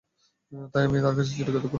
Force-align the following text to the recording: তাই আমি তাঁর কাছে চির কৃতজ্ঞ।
তাই 0.73 0.83
আমি 0.87 0.97
তাঁর 1.03 1.15
কাছে 1.17 1.31
চির 1.31 1.47
কৃতজ্ঞ। 1.47 1.67